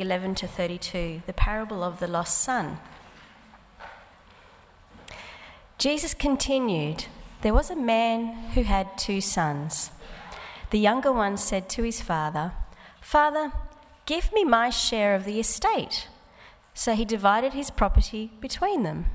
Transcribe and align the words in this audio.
11 0.00 0.34
to 0.36 0.46
32, 0.46 1.22
the 1.26 1.32
parable 1.32 1.82
of 1.82 1.98
the 1.98 2.06
lost 2.06 2.38
son. 2.38 2.78
Jesus 5.78 6.14
continued 6.14 7.06
There 7.42 7.54
was 7.54 7.70
a 7.70 7.76
man 7.76 8.34
who 8.54 8.62
had 8.62 8.96
two 8.96 9.20
sons. 9.20 9.90
The 10.70 10.78
younger 10.78 11.12
one 11.12 11.36
said 11.36 11.68
to 11.70 11.82
his 11.82 12.00
father, 12.00 12.52
Father, 13.00 13.52
give 14.04 14.32
me 14.32 14.44
my 14.44 14.70
share 14.70 15.14
of 15.14 15.24
the 15.24 15.38
estate. 15.38 16.08
So 16.74 16.94
he 16.94 17.04
divided 17.04 17.52
his 17.52 17.70
property 17.70 18.32
between 18.40 18.82
them. 18.82 19.06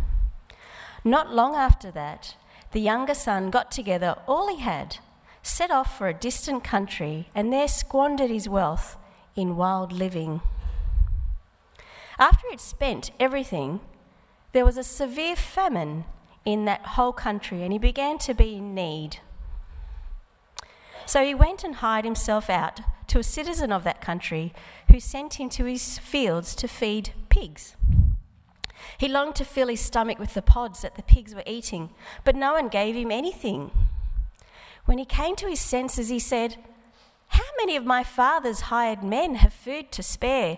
Not 1.04 1.34
long 1.34 1.56
after 1.56 1.92
that, 1.92 2.36
the 2.72 2.80
younger 2.80 3.14
son 3.14 3.50
got 3.50 3.72
together 3.72 4.16
all 4.28 4.48
he 4.48 4.62
had, 4.62 4.98
set 5.44 5.72
off 5.72 5.98
for 5.98 6.08
a 6.08 6.14
distant 6.14 6.64
country, 6.64 7.30
and 7.36 7.52
there 7.52 7.68
squandered 7.68 8.30
his 8.30 8.48
wealth 8.48 8.98
in 9.36 9.58
wild 9.58 9.92
living. 9.92 10.42
After 12.18 12.50
he'd 12.50 12.60
spent 12.60 13.12
everything, 13.20 13.80
there 14.54 14.66
was 14.66 14.78
a 14.78 14.84
severe 14.84 15.36
famine 15.36 16.06
in 16.46 16.66
that 16.66 16.86
whole 16.88 17.14
country, 17.14 17.64
and 17.64 17.72
he 17.72 17.80
began 17.80 18.18
to 18.20 18.34
be 18.34 18.56
in 18.56 18.74
need. 18.74 19.18
So 21.06 21.24
he 21.26 21.36
went 21.36 21.64
and 21.64 21.76
hired 21.76 22.06
himself 22.06 22.50
out 22.50 22.82
to 23.08 23.20
a 23.20 23.24
citizen 23.24 23.72
of 23.72 23.84
that 23.84 24.02
country 24.02 24.54
who 24.90 25.00
sent 25.00 25.36
him 25.36 25.50
to 25.50 25.66
his 25.66 25.98
fields 26.00 26.56
to 26.56 26.68
feed 26.68 27.12
pigs. 27.30 27.76
He 28.98 29.08
longed 29.08 29.36
to 29.36 29.46
fill 29.46 29.68
his 29.68 29.82
stomach 29.82 30.20
with 30.20 30.34
the 30.34 30.42
pods 30.42 30.82
that 30.82 30.96
the 30.96 31.04
pigs 31.04 31.36
were 31.36 31.44
eating, 31.46 31.90
but 32.24 32.36
no 32.36 32.54
one 32.54 32.70
gave 32.70 32.96
him 32.96 33.12
anything. 33.12 33.72
When 34.86 34.98
he 34.98 35.06
came 35.06 35.36
to 35.38 35.48
his 35.48 35.60
senses, 35.60 36.10
he 36.10 36.20
said, 36.20 36.58
How 37.28 37.44
many 37.58 37.76
of 37.76 37.86
my 37.86 38.04
father's 38.04 38.62
hired 38.62 39.04
men 39.04 39.36
have 39.36 39.54
food 39.54 39.92
to 39.92 40.04
spare, 40.04 40.58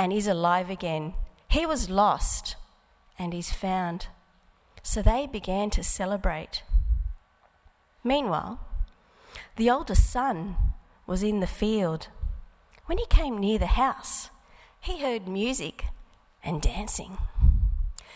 and 0.00 0.14
is 0.14 0.26
alive 0.26 0.70
again. 0.70 1.12
He 1.50 1.66
was 1.66 1.90
lost 1.90 2.56
and 3.18 3.34
is 3.34 3.52
found. 3.52 4.06
So 4.82 5.02
they 5.02 5.26
began 5.26 5.68
to 5.70 5.84
celebrate. 5.84 6.62
Meanwhile, 8.02 8.58
the 9.56 9.68
older 9.68 9.94
son 9.94 10.56
was 11.06 11.22
in 11.22 11.40
the 11.40 11.46
field. 11.46 12.08
When 12.86 12.96
he 12.96 13.04
came 13.10 13.36
near 13.36 13.58
the 13.58 13.76
house, 13.76 14.30
he 14.80 15.02
heard 15.02 15.28
music 15.28 15.84
and 16.42 16.62
dancing. 16.62 17.18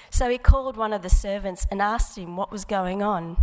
So 0.08 0.30
he 0.30 0.38
called 0.38 0.78
one 0.78 0.94
of 0.94 1.02
the 1.02 1.10
servants 1.10 1.66
and 1.70 1.82
asked 1.82 2.16
him 2.16 2.34
what 2.34 2.50
was 2.50 2.64
going 2.64 3.02
on. 3.02 3.36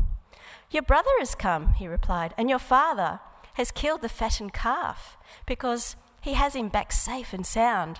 Your 0.72 0.82
brother 0.82 1.12
has 1.20 1.36
come, 1.36 1.74
he 1.74 1.88
replied, 1.88 2.34
and 2.40 2.50
your 2.50 2.58
father 2.58 3.20
has 3.54 3.70
killed 3.70 4.02
the 4.02 4.10
fattened 4.10 4.52
calf 4.52 5.16
because 5.46 5.96
he 6.22 6.34
has 6.34 6.56
him 6.56 6.70
back 6.70 6.92
safe 6.92 7.34
and 7.34 7.46
sound. 7.46 8.00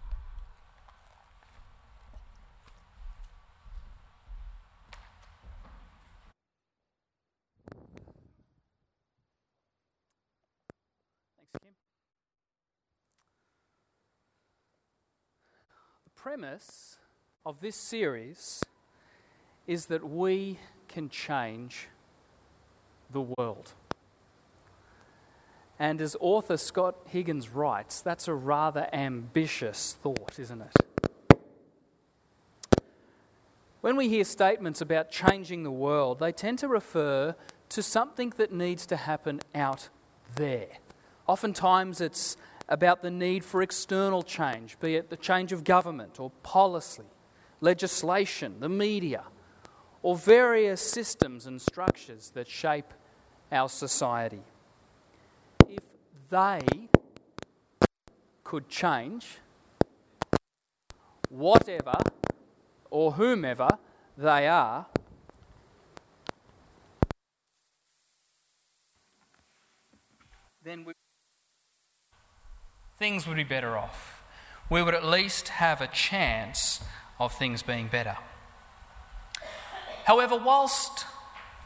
Premise 16.21 16.99
of 17.47 17.61
this 17.61 17.75
series 17.75 18.61
is 19.65 19.87
that 19.87 20.07
we 20.07 20.59
can 20.87 21.09
change 21.09 21.87
the 23.09 23.21
world. 23.21 23.73
And 25.79 25.99
as 25.99 26.15
author 26.19 26.57
Scott 26.57 26.95
Higgins 27.07 27.49
writes, 27.49 28.01
that's 28.01 28.27
a 28.27 28.35
rather 28.35 28.87
ambitious 28.93 29.97
thought, 30.03 30.37
isn't 30.37 30.61
it? 30.61 31.39
When 33.81 33.95
we 33.95 34.07
hear 34.07 34.23
statements 34.23 34.79
about 34.79 35.09
changing 35.09 35.63
the 35.63 35.71
world, 35.71 36.19
they 36.19 36.31
tend 36.31 36.59
to 36.59 36.67
refer 36.67 37.35
to 37.69 37.81
something 37.81 38.31
that 38.37 38.53
needs 38.53 38.85
to 38.85 38.95
happen 38.95 39.39
out 39.55 39.89
there. 40.35 40.67
Oftentimes, 41.25 41.99
it's 41.99 42.37
about 42.71 43.01
the 43.01 43.11
need 43.11 43.43
for 43.43 43.61
external 43.61 44.23
change, 44.23 44.79
be 44.79 44.95
it 44.95 45.09
the 45.09 45.17
change 45.17 45.51
of 45.51 45.65
government 45.65 46.21
or 46.21 46.31
policy, 46.41 47.03
legislation, 47.59 48.61
the 48.61 48.69
media, 48.69 49.25
or 50.01 50.15
various 50.15 50.81
systems 50.81 51.45
and 51.45 51.61
structures 51.61 52.29
that 52.29 52.47
shape 52.47 52.93
our 53.51 53.67
society. 53.67 54.41
If 55.67 55.83
they 56.29 56.61
could 58.45 58.69
change 58.69 59.37
whatever 61.27 61.97
or 62.89 63.11
whomever 63.11 63.67
they 64.17 64.47
are, 64.47 64.85
then 70.63 70.85
we, 70.85 70.93
things 73.01 73.25
would 73.25 73.35
be 73.35 73.43
better 73.43 73.75
off. 73.75 74.21
We 74.69 74.83
would 74.83 74.93
at 74.93 75.03
least 75.03 75.47
have 75.47 75.81
a 75.81 75.87
chance 75.87 76.81
of 77.19 77.33
things 77.33 77.63
being 77.63 77.87
better. 77.87 78.15
However, 80.03 80.37
whilst 80.37 81.07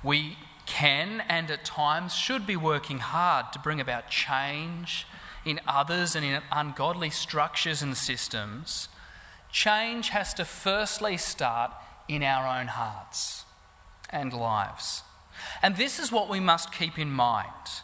we 0.01 0.37
can 0.65 1.21
and 1.27 1.51
at 1.51 1.65
times 1.65 2.15
should 2.15 2.47
be 2.47 2.55
working 2.55 2.99
hard 2.99 3.51
to 3.51 3.59
bring 3.59 3.81
about 3.81 4.09
change 4.09 5.05
in 5.43 5.59
others 5.67 6.15
and 6.15 6.23
in 6.23 6.41
ungodly 6.53 7.09
structures 7.09 7.81
and 7.81 7.97
systems, 7.97 8.87
change 9.51 10.09
has 10.11 10.33
to 10.35 10.45
firstly 10.45 11.17
start 11.17 11.71
in 12.07 12.23
our 12.23 12.47
own 12.47 12.67
hearts 12.67 13.43
and 14.09 14.31
lives. 14.31 15.03
And 15.61 15.75
this 15.75 15.99
is 15.99 16.13
what 16.13 16.29
we 16.29 16.39
must 16.39 16.71
keep 16.71 16.97
in 16.97 17.11
mind. 17.11 17.81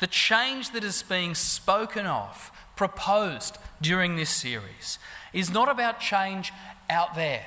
The 0.00 0.06
change 0.06 0.70
that 0.72 0.84
is 0.84 1.02
being 1.02 1.34
spoken 1.34 2.06
of, 2.06 2.52
proposed 2.76 3.58
during 3.80 4.16
this 4.16 4.30
series, 4.30 4.98
is 5.32 5.50
not 5.50 5.68
about 5.68 6.00
change 6.00 6.52
out 6.88 7.14
there. 7.14 7.46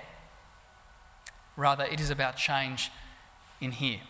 Rather, 1.55 1.85
it 1.85 1.99
is 1.99 2.09
about 2.09 2.37
change 2.37 2.91
in 3.59 3.71
here. 3.71 4.01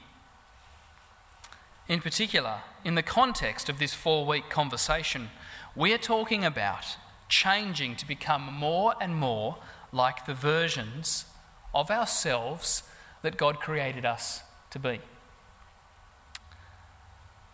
In 1.88 2.00
particular, 2.00 2.62
in 2.86 2.96
the 2.96 3.04
context 3.04 3.70
of 3.70 3.80
this 3.80 3.94
four 3.94 4.26
week 4.26 4.50
conversation, 4.50 5.30
we 5.76 5.94
are 5.94 5.98
talking 5.98 6.46
about 6.46 6.98
changing 7.28 7.96
to 7.96 8.08
become 8.08 8.54
more 8.54 8.94
and 9.02 9.16
more 9.16 9.58
like 9.92 10.26
the 10.26 10.34
versions 10.34 11.26
of 11.74 11.92
ourselves 11.92 12.84
that 13.22 13.38
God 13.38 13.60
created 13.60 14.06
us 14.06 14.42
to 14.72 14.80
be. 14.80 15.00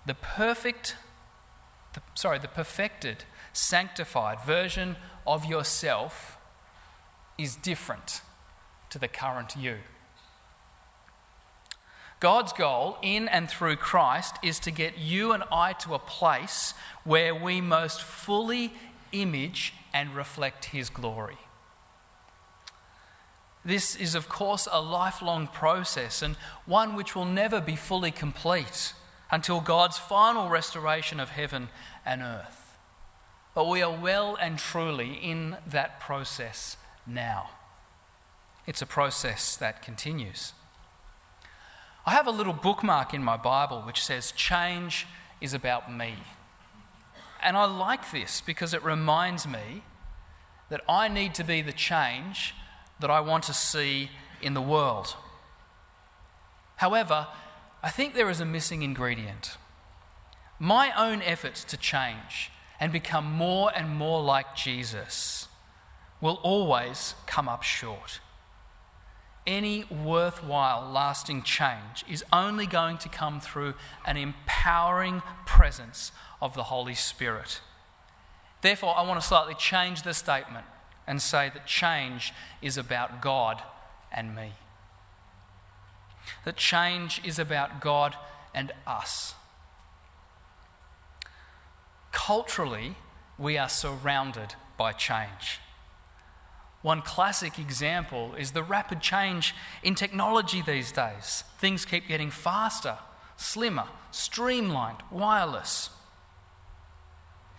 The 0.08 0.16
perfect, 0.16 0.96
the, 1.94 2.02
sorry, 2.16 2.40
the 2.40 2.48
perfected, 2.48 3.26
sanctified 3.52 4.40
version 4.40 4.96
of 5.28 5.44
yourself 5.44 6.38
is 7.38 7.58
different 7.58 8.22
to 8.90 8.98
the 8.98 9.10
current 9.10 9.58
you. 9.58 9.80
God's 12.22 12.54
goal 12.54 12.98
in 13.02 13.28
and 13.28 13.50
through 13.50 13.76
Christ 13.76 14.38
is 14.42 14.60
to 14.62 14.72
get 14.72 14.98
you 14.98 15.34
and 15.34 15.44
I 15.52 15.74
to 15.74 15.94
a 15.94 16.00
place 16.00 16.74
where 17.04 17.36
we 17.36 17.60
most 17.60 18.02
fully 18.02 18.74
image 19.12 19.74
and 19.94 20.16
reflect 20.16 20.66
His 20.66 20.90
glory. 20.90 21.38
This 23.66 23.94
is, 23.94 24.16
of 24.16 24.30
course, 24.30 24.70
a 24.72 24.82
lifelong 24.82 25.48
process 25.48 26.22
and 26.22 26.38
one 26.66 26.96
which 26.96 27.14
will 27.14 27.26
never 27.26 27.60
be 27.60 27.76
fully 27.76 28.12
complete 28.12 28.94
until 29.32 29.60
God's 29.60 29.98
final 29.98 30.50
restoration 30.50 31.20
of 31.20 31.30
heaven 31.30 31.70
and 32.06 32.22
earth. 32.22 32.76
But 33.54 33.68
we 33.68 33.82
are 33.82 33.96
well 33.96 34.38
and 34.40 34.60
truly 34.60 35.14
in 35.16 35.58
that 35.66 36.00
process 36.00 36.78
now. 37.06 37.50
It's 38.66 38.82
a 38.82 38.86
process 38.86 39.56
that 39.56 39.82
continues. 39.82 40.54
I 42.06 42.12
have 42.12 42.28
a 42.28 42.32
little 42.32 42.54
bookmark 42.54 43.14
in 43.14 43.24
my 43.24 43.36
Bible 43.36 43.82
which 43.82 44.04
says, 44.04 44.32
Change 44.32 45.08
is 45.42 45.54
about 45.54 45.92
me. 45.92 46.16
And 47.44 47.58
I 47.58 47.66
like 47.66 48.12
this 48.12 48.42
because 48.42 48.74
it 48.74 48.84
reminds 48.84 49.48
me 49.48 49.84
that 50.70 50.82
I 50.88 51.08
need 51.08 51.34
to 51.36 51.44
be 51.44 51.62
the 51.62 51.74
change 51.74 52.54
that 53.00 53.10
I 53.10 53.20
want 53.20 53.44
to 53.46 53.54
see 53.54 54.10
in 54.42 54.54
the 54.54 54.62
world. 54.62 55.16
However, 56.78 57.28
I 57.84 57.90
think 57.90 58.14
there 58.14 58.30
is 58.30 58.42
a 58.42 58.46
missing 58.46 58.82
ingredient. 58.82 59.58
My 60.60 60.92
own 60.98 61.22
efforts 61.22 61.64
to 61.66 61.78
change 61.78 62.52
and 62.80 62.92
become 62.92 63.32
more 63.32 63.72
and 63.76 63.90
more 63.90 64.22
like 64.22 64.56
Jesus 64.56 65.48
will 66.20 66.40
always 66.44 67.14
come 67.28 67.48
up 67.48 67.64
short. 67.64 68.20
Any 69.46 69.86
worthwhile, 69.86 70.92
lasting 70.92 71.44
change 71.44 72.04
is 72.10 72.26
only 72.34 72.66
going 72.66 72.98
to 72.98 73.10
come 73.10 73.40
through 73.40 73.76
an 74.06 74.18
empowering 74.18 75.22
presence 75.46 76.12
of 76.42 76.54
the 76.54 76.64
Holy 76.64 76.96
Spirit. 76.96 77.62
Therefore, 78.62 78.98
I 78.98 79.04
want 79.04 79.22
to 79.22 79.26
slightly 79.26 79.54
change 79.54 80.02
the 80.02 80.14
statement 80.14 80.66
and 81.06 81.22
say 81.22 81.50
that 81.54 81.66
change 81.66 82.34
is 82.62 82.78
about 82.78 83.22
God 83.22 83.62
and 84.12 84.36
me. 84.36 84.54
That 86.46 86.58
change 86.58 87.22
is 87.24 87.40
about 87.40 87.82
God 87.82 88.16
and 88.54 88.72
us. 88.86 89.36
Culturally, 92.12 92.96
we 93.38 93.58
are 93.58 93.70
surrounded 93.70 94.56
by 94.78 94.92
change. 94.92 95.60
One 96.82 97.02
classic 97.02 97.60
example 97.60 98.34
is 98.36 98.52
the 98.52 98.64
rapid 98.64 99.02
change 99.02 99.54
in 99.84 99.96
technology 99.96 100.62
these 100.62 100.92
days. 100.92 101.44
Things 101.58 101.86
keep 101.86 102.08
getting 102.08 102.32
faster, 102.32 102.98
slimmer, 103.36 103.88
streamlined, 104.12 105.00
wireless. 105.12 105.90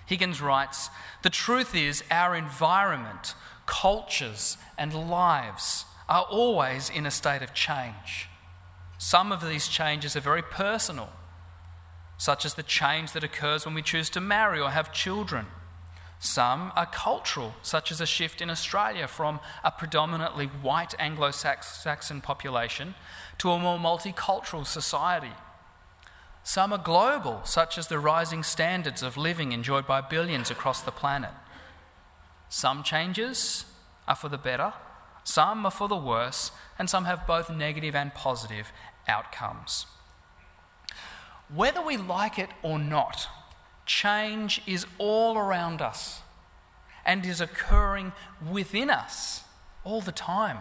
Higgins 0.07 0.41
writes 0.41 0.89
The 1.23 1.31
truth 1.31 1.75
is, 1.75 2.03
our 2.11 2.35
environment, 2.35 3.35
cultures, 3.67 4.57
and 4.79 4.95
lives 5.11 5.85
are 6.09 6.23
always 6.23 6.89
in 6.89 7.05
a 7.05 7.11
state 7.11 7.43
of 7.43 7.53
change. 7.53 8.29
Some 8.99 9.31
of 9.31 9.47
these 9.47 9.69
changes 9.69 10.17
are 10.17 10.21
very 10.21 10.43
personal, 10.43 11.11
such 12.19 12.45
as 12.45 12.55
the 12.55 12.65
change 12.65 13.13
that 13.13 13.23
occurs 13.23 13.65
when 13.65 13.75
we 13.75 13.83
choose 13.83 14.11
to 14.11 14.21
marry 14.21 14.61
or 14.61 14.71
have 14.71 14.93
children. 14.93 15.47
Some 16.19 16.73
are 16.75 16.87
cultural, 16.87 17.55
such 17.63 17.93
as 17.93 18.01
a 18.01 18.07
shift 18.07 18.41
in 18.43 18.51
Australia 18.51 19.07
from 19.07 19.39
a 19.63 19.71
predominantly 19.71 20.47
white 20.47 20.95
Anglo 20.99 21.31
Saxon 21.31 22.21
population 22.21 22.97
to 23.39 23.53
a 23.53 23.59
more 23.59 23.79
multicultural 23.79 24.67
society. 24.67 25.33
Some 26.43 26.73
are 26.73 26.79
global, 26.79 27.43
such 27.45 27.79
as 27.79 27.87
the 27.87 28.01
rising 28.01 28.43
standards 28.43 29.03
of 29.05 29.17
living 29.17 29.53
enjoyed 29.53 29.87
by 29.87 30.01
billions 30.01 30.51
across 30.51 30.83
the 30.83 30.91
planet. 30.91 31.31
Some 32.49 32.83
changes 32.83 33.65
are 34.09 34.17
for 34.17 34.29
the 34.29 34.39
better, 34.39 34.73
some 35.29 35.67
are 35.67 35.71
for 35.71 35.89
the 35.89 35.97
worse, 35.97 36.51
and 36.79 36.89
some 36.89 37.05
have 37.05 37.27
both 37.27 37.51
negative 37.51 37.95
and 37.95 38.15
positive 38.15 38.73
outcomes. 39.07 39.87
Whether 41.55 41.83
we 41.83 41.97
like 41.97 42.39
it 42.39 42.51
or 42.63 42.79
not, 42.79 43.29
change 43.85 44.63
is 44.67 44.87
all 44.97 45.37
around 45.37 45.83
us 45.83 46.23
and 47.05 47.25
is 47.27 47.41
occurring 47.41 48.13
within 48.51 48.91
us 48.91 49.45
all 49.85 50.01
the 50.01 50.13
time. 50.13 50.59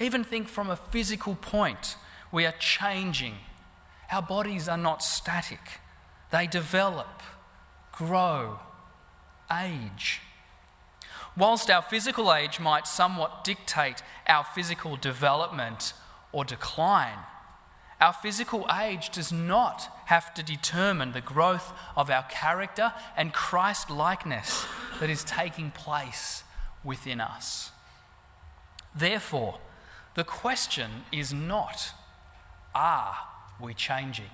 Even 0.00 0.24
think 0.24 0.48
from 0.48 0.70
a 0.70 0.76
physical 0.76 1.34
point, 1.34 1.96
we 2.30 2.46
are 2.46 2.54
changing 2.58 3.34
our 4.12 4.22
bodies 4.22 4.68
are 4.68 4.76
not 4.76 5.02
static, 5.02 5.80
they 6.30 6.46
develop, 6.46 7.22
grow, 7.92 8.60
age. 9.50 10.20
Whilst 11.36 11.70
our 11.70 11.82
physical 11.82 12.32
age 12.32 12.60
might 12.60 12.86
somewhat 12.86 13.44
dictate 13.44 14.02
our 14.26 14.44
physical 14.44 14.96
development 14.96 15.94
or 16.30 16.44
decline, 16.44 17.18
our 18.00 18.12
physical 18.12 18.66
age 18.82 19.10
does 19.10 19.32
not 19.32 19.88
have 20.06 20.34
to 20.34 20.42
determine 20.42 21.12
the 21.12 21.20
growth 21.20 21.72
of 21.96 22.10
our 22.10 22.24
character 22.24 22.92
and 23.16 23.32
Christ 23.32 23.90
likeness 23.90 24.66
that 25.00 25.08
is 25.08 25.24
taking 25.24 25.70
place 25.70 26.42
within 26.84 27.20
us. 27.20 27.70
Therefore, 28.94 29.58
the 30.14 30.24
question 30.24 31.04
is 31.12 31.32
not, 31.32 31.92
are 32.74 33.16
we 33.60 33.72
changing? 33.72 34.30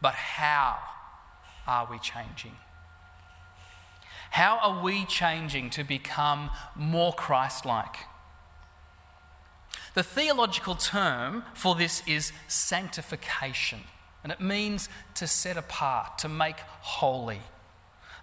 But 0.00 0.14
how 0.14 0.78
are 1.66 1.88
we 1.90 1.98
changing? 1.98 2.56
How 4.30 4.58
are 4.58 4.82
we 4.82 5.04
changing 5.04 5.70
to 5.70 5.84
become 5.84 6.50
more 6.74 7.12
Christ 7.12 7.64
like? 7.64 7.96
The 9.94 10.02
theological 10.02 10.74
term 10.74 11.44
for 11.54 11.74
this 11.74 12.02
is 12.06 12.32
sanctification, 12.48 13.80
and 14.22 14.30
it 14.30 14.40
means 14.40 14.88
to 15.14 15.26
set 15.26 15.56
apart, 15.56 16.18
to 16.18 16.28
make 16.28 16.58
holy. 16.60 17.40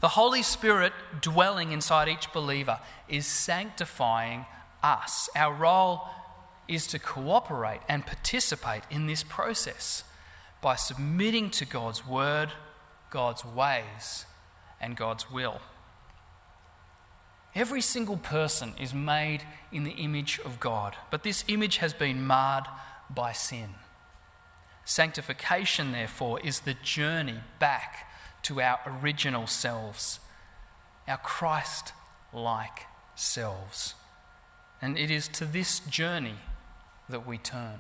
The 0.02 0.10
Holy 0.10 0.44
Spirit 0.44 0.94
dwelling 1.22 1.72
inside 1.72 2.10
each 2.10 2.32
believer 2.32 2.80
is 3.08 3.26
sanctifying 3.26 4.46
us. 4.84 5.30
Our 5.36 5.54
role 5.54 6.08
is 6.68 6.86
to 6.88 7.00
cooperate 7.00 7.82
and 7.88 8.06
participate 8.06 8.84
in 8.92 9.08
this 9.08 9.24
process 9.24 10.04
by 10.62 10.76
submitting 10.76 11.50
to 11.52 11.66
God's 11.66 12.06
word, 12.06 12.52
God's 13.10 13.44
ways, 13.44 14.26
and 14.80 14.96
God's 14.96 15.32
will. 15.32 15.60
Every 17.56 17.82
single 17.82 18.18
person 18.18 18.74
is 18.80 18.94
made 18.94 19.44
in 19.72 19.84
the 19.84 19.92
image 19.92 20.40
of 20.44 20.60
God, 20.60 20.96
but 21.12 21.24
this 21.24 21.44
image 21.48 21.78
has 21.78 21.94
been 21.94 22.26
marred 22.26 22.66
by 23.10 23.32
sin. 23.32 23.76
Sanctification, 24.86 25.92
therefore, 25.92 26.40
is 26.42 26.62
the 26.62 26.74
journey 26.74 27.40
back 27.60 28.10
to 28.44 28.60
our 28.60 28.80
original 28.86 29.48
selves, 29.48 30.20
our 31.08 31.18
Christ 31.18 31.94
like 32.34 32.88
selves. 33.16 33.94
And 34.82 34.98
it 34.98 35.12
is 35.12 35.28
to 35.30 35.46
this 35.46 35.80
journey 35.80 36.36
that 37.08 37.26
we 37.26 37.38
turn. 37.38 37.80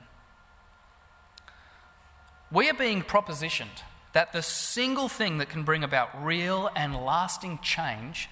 We 2.51 2.69
are 2.69 2.75
being 2.75 3.01
propositioned 3.01 3.81
that 4.13 4.31
the 4.31 4.43
single 4.43 5.09
thing 5.09 5.39
that 5.39 5.49
can 5.49 5.63
bring 5.63 5.83
about 5.83 6.23
real 6.23 6.69
and 6.75 6.95
lasting 6.95 7.59
change 7.63 8.29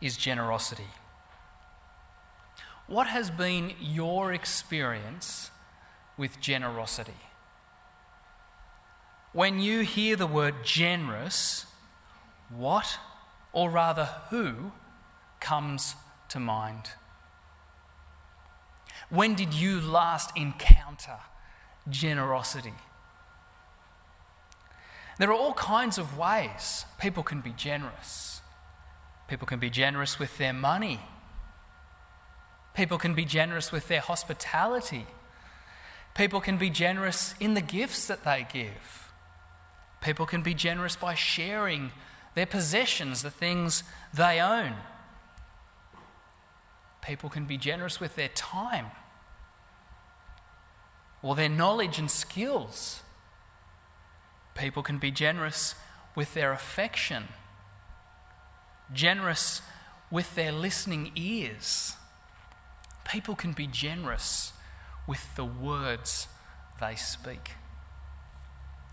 is 0.00 0.16
generosity. 0.16 0.88
What 2.86 3.06
has 3.06 3.30
been 3.30 3.72
your 3.80 4.32
experience 4.32 5.50
with 6.16 6.40
generosity? 6.40 7.14
when 9.32 9.60
you 9.60 9.80
hear 9.80 10.16
the 10.16 10.26
word 10.26 10.54
generous, 10.64 11.66
what, 12.48 12.98
or 13.52 13.70
rather 13.70 14.06
who, 14.30 14.72
comes 15.38 15.94
to 16.28 16.40
mind? 16.40 16.90
When 19.08 19.34
did 19.34 19.54
you 19.54 19.80
last 19.80 20.30
encounter 20.36 21.18
generosity? 21.88 22.74
There 25.18 25.30
are 25.30 25.34
all 25.34 25.54
kinds 25.54 25.98
of 25.98 26.18
ways 26.18 26.84
people 26.98 27.22
can 27.22 27.40
be 27.40 27.50
generous. 27.50 28.39
People 29.30 29.46
can 29.46 29.60
be 29.60 29.70
generous 29.70 30.18
with 30.18 30.36
their 30.38 30.52
money. 30.52 30.98
People 32.74 32.98
can 32.98 33.14
be 33.14 33.24
generous 33.24 33.70
with 33.70 33.86
their 33.86 34.00
hospitality. 34.00 35.06
People 36.16 36.40
can 36.40 36.56
be 36.56 36.68
generous 36.68 37.36
in 37.38 37.54
the 37.54 37.60
gifts 37.60 38.08
that 38.08 38.24
they 38.24 38.44
give. 38.52 39.12
People 40.00 40.26
can 40.26 40.42
be 40.42 40.52
generous 40.52 40.96
by 40.96 41.14
sharing 41.14 41.92
their 42.34 42.44
possessions, 42.44 43.22
the 43.22 43.30
things 43.30 43.84
they 44.12 44.40
own. 44.40 44.74
People 47.00 47.30
can 47.30 47.44
be 47.44 47.56
generous 47.56 48.00
with 48.00 48.16
their 48.16 48.28
time 48.28 48.86
or 51.22 51.36
their 51.36 51.48
knowledge 51.48 52.00
and 52.00 52.10
skills. 52.10 53.04
People 54.56 54.82
can 54.82 54.98
be 54.98 55.12
generous 55.12 55.76
with 56.16 56.34
their 56.34 56.52
affection, 56.52 57.28
generous 58.92 59.62
with 60.10 60.34
their 60.34 60.52
listening 60.52 61.12
ears. 61.14 61.94
People 63.04 63.34
can 63.34 63.52
be 63.52 63.66
generous 63.66 64.52
with 65.06 65.34
the 65.36 65.44
words 65.44 66.28
they 66.80 66.94
speak. 66.94 67.52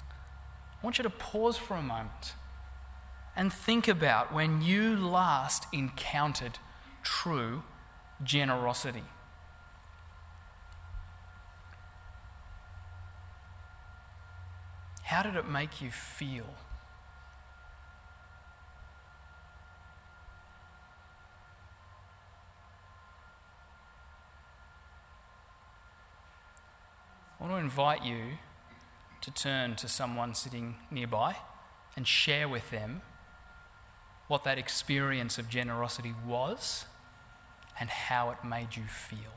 I 0.02 0.86
want 0.86 0.98
you 0.98 1.04
to 1.04 1.10
pause 1.10 1.58
for 1.58 1.76
a 1.76 1.82
moment 1.82 2.34
and 3.36 3.52
think 3.52 3.88
about 3.88 4.34
when 4.34 4.62
you 4.62 4.96
last 4.96 5.68
encountered 5.72 6.60
true 7.04 7.64
generosity. 8.24 9.04
How 15.04 15.24
did 15.24 15.36
it 15.36 15.48
make 15.48 15.82
you 15.82 15.90
feel? 15.90 16.56
Want 27.48 27.60
to 27.60 27.64
invite 27.64 28.04
you 28.04 28.38
to 29.22 29.32
turn 29.32 29.76
to 29.76 29.88
someone 29.88 30.36
sitting 30.36 30.76
nearby 30.92 31.36
and 31.96 32.06
share 32.06 32.48
with 32.48 32.70
them 32.72 33.02
what 34.28 34.44
that 34.44 34.58
experience 34.58 35.38
of 35.38 35.50
generosity 35.50 36.14
was 36.26 36.86
and 37.80 37.90
how 37.90 38.30
it 38.32 38.38
made 38.44 38.76
you 38.76 38.84
feel. 38.84 39.34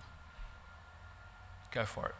Go 1.73 1.85
for 1.85 2.07
it. 2.07 2.15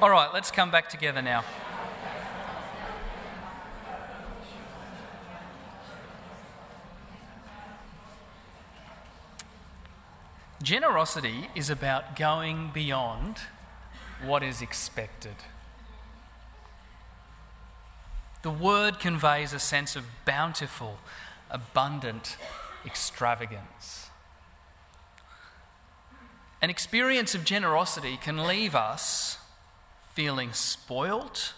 All 0.00 0.10
right, 0.10 0.32
let's 0.32 0.52
come 0.52 0.70
back 0.70 0.88
together 0.88 1.20
now. 1.20 1.42
Generosity 10.62 11.48
is 11.56 11.68
about 11.68 12.14
going 12.14 12.70
beyond 12.72 13.38
what 14.24 14.44
is 14.44 14.62
expected. 14.62 15.34
The 18.42 18.50
word 18.50 19.00
conveys 19.00 19.52
a 19.52 19.58
sense 19.58 19.96
of 19.96 20.04
bountiful, 20.24 20.98
abundant 21.50 22.36
extravagance. 22.86 24.10
An 26.62 26.70
experience 26.70 27.34
of 27.34 27.44
generosity 27.44 28.16
can 28.16 28.46
leave 28.46 28.76
us 28.76 29.38
feeling 30.18 30.52
spoilt, 30.52 31.54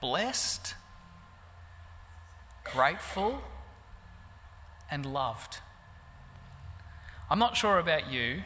blessed, 0.00 0.74
grateful, 2.64 3.42
and 4.90 5.04
loved. 5.04 5.58
I'm 7.28 7.38
not 7.38 7.54
sure 7.54 7.78
about 7.78 8.10
you, 8.10 8.44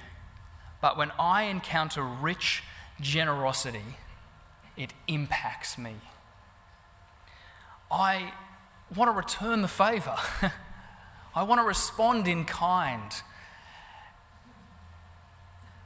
but 0.82 0.98
when 0.98 1.12
I 1.16 1.44
encounter 1.44 2.02
rich 2.02 2.64
generosity, 3.00 3.96
it 4.76 4.92
impacts 5.06 5.78
me. 5.78 5.94
I 7.88 8.32
want 8.96 9.12
to 9.12 9.16
return 9.16 9.62
the 9.62 9.68
favour. 9.68 10.16
I 11.36 11.44
want 11.44 11.60
to 11.60 11.64
respond 11.64 12.26
in 12.26 12.46
kind. 12.46 13.12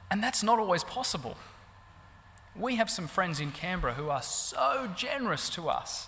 And 0.09 0.23
that's 0.23 0.41
not 0.41 0.57
always 0.57 0.83
possible. 0.83 1.37
We 2.55 2.75
have 2.75 2.89
some 2.89 3.07
friends 3.07 3.39
in 3.39 3.51
Canberra 3.51 3.93
who 3.93 4.09
are 4.09 4.21
so 4.21 4.89
generous 4.95 5.49
to 5.51 5.69
us. 5.69 6.07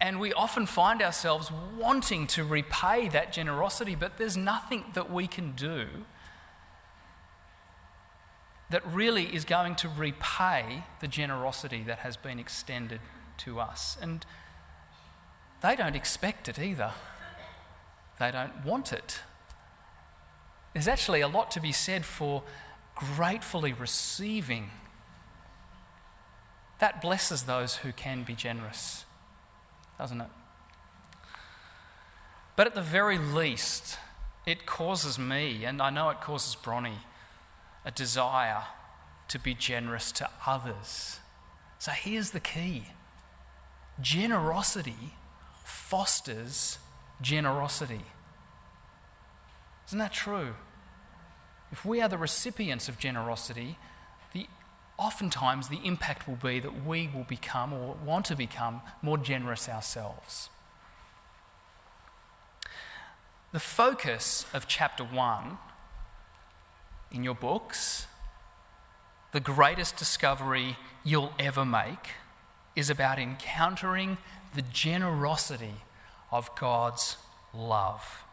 And 0.00 0.18
we 0.18 0.32
often 0.32 0.66
find 0.66 1.02
ourselves 1.02 1.50
wanting 1.78 2.26
to 2.28 2.44
repay 2.44 3.08
that 3.08 3.32
generosity, 3.32 3.94
but 3.94 4.16
there's 4.16 4.36
nothing 4.36 4.84
that 4.94 5.10
we 5.10 5.26
can 5.26 5.52
do 5.52 5.86
that 8.70 8.86
really 8.86 9.24
is 9.34 9.44
going 9.44 9.74
to 9.74 9.88
repay 9.88 10.84
the 11.00 11.08
generosity 11.08 11.82
that 11.82 11.98
has 11.98 12.16
been 12.16 12.38
extended 12.38 13.00
to 13.38 13.60
us. 13.60 13.98
And 14.00 14.24
they 15.60 15.76
don't 15.76 15.96
expect 15.96 16.48
it 16.48 16.58
either, 16.58 16.92
they 18.18 18.30
don't 18.30 18.64
want 18.64 18.92
it. 18.92 19.20
There's 20.72 20.88
actually 20.88 21.20
a 21.20 21.28
lot 21.28 21.50
to 21.52 21.60
be 21.60 21.72
said 21.72 22.04
for 22.04 22.44
gratefully 23.00 23.72
receiving, 23.72 24.70
that 26.78 27.02
blesses 27.02 27.44
those 27.44 27.76
who 27.76 27.92
can 27.92 28.22
be 28.22 28.34
generous, 28.34 29.04
doesn't 29.98 30.20
it? 30.20 30.28
But 32.56 32.66
at 32.66 32.74
the 32.74 32.82
very 32.82 33.18
least, 33.18 33.98
it 34.46 34.66
causes 34.66 35.18
me, 35.18 35.64
and 35.64 35.80
I 35.80 35.90
know 35.90 36.10
it 36.10 36.20
causes 36.20 36.54
Bronnie, 36.54 37.04
a 37.84 37.90
desire 37.90 38.64
to 39.28 39.38
be 39.38 39.54
generous 39.54 40.12
to 40.12 40.28
others. 40.46 41.20
So 41.78 41.92
here's 41.92 42.32
the 42.32 42.40
key 42.40 42.84
generosity 44.00 45.14
fosters 45.64 46.78
generosity. 47.20 48.04
Isn't 49.86 49.98
that 49.98 50.12
true? 50.12 50.54
If 51.72 51.84
we 51.84 52.00
are 52.00 52.08
the 52.08 52.18
recipients 52.18 52.88
of 52.88 52.98
generosity, 52.98 53.78
the 54.32 54.46
oftentimes 54.98 55.68
the 55.68 55.80
impact 55.84 56.28
will 56.28 56.36
be 56.36 56.60
that 56.60 56.84
we 56.84 57.08
will 57.08 57.24
become 57.24 57.72
or 57.72 57.96
want 58.04 58.26
to 58.26 58.36
become 58.36 58.82
more 59.02 59.18
generous 59.18 59.68
ourselves. 59.68 60.50
The 63.52 63.60
focus 63.60 64.46
of 64.52 64.68
chapter 64.68 65.04
1 65.04 65.58
in 67.12 67.24
your 67.24 67.34
books, 67.34 68.06
the 69.32 69.40
greatest 69.40 69.96
discovery 69.96 70.76
you'll 71.02 71.32
ever 71.38 71.64
make, 71.64 72.10
is 72.76 72.90
about 72.90 73.18
encountering 73.18 74.18
the 74.54 74.62
generosity 74.62 75.74
of 76.30 76.54
God's 76.56 77.16
love. 77.52 78.24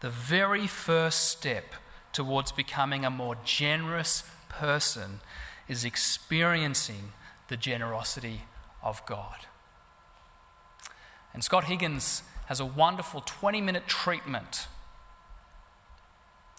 The 0.00 0.10
very 0.10 0.66
first 0.66 1.28
step 1.30 1.74
towards 2.18 2.50
becoming 2.50 3.04
a 3.04 3.10
more 3.10 3.36
generous 3.44 4.24
person 4.48 5.20
is 5.68 5.84
experiencing 5.84 7.12
the 7.46 7.56
generosity 7.56 8.40
of 8.82 9.06
God. 9.06 9.46
And 11.32 11.44
Scott 11.44 11.66
Higgins 11.66 12.24
has 12.46 12.58
a 12.58 12.66
wonderful 12.66 13.22
20 13.24 13.60
minute 13.60 13.86
treatment 13.86 14.66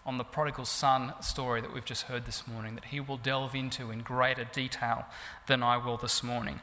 on 0.06 0.18
the 0.18 0.24
prodigal 0.24 0.63
son 0.63 1.12
story 1.20 1.60
that 1.60 1.74
we've 1.74 1.84
just 1.84 2.04
heard 2.04 2.25
this 2.25 2.48
morning 2.48 2.75
that 2.75 2.86
he 2.86 3.01
will 3.01 3.18
delve 3.18 3.54
into 3.54 3.92
in 3.92 4.00
greater 4.00 4.46
detail 4.46 5.08
than 5.48 5.62
I 5.62 5.75
will 5.75 5.98
this 5.98 6.24
morning. 6.24 6.62